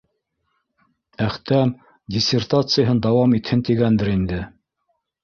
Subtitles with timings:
[1.25, 1.73] Әхтәм
[2.15, 4.41] диссертацияһын дауам итһен тигәндер инде